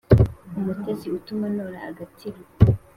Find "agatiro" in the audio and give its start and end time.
1.89-2.39